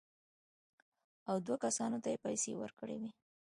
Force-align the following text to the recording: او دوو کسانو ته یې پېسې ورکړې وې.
او 1.29 1.35
دوو 1.45 1.55
کسانو 1.65 1.97
ته 2.03 2.07
یې 2.11 2.21
پېسې 2.25 2.51
ورکړې 2.57 2.95
وې. 3.01 3.09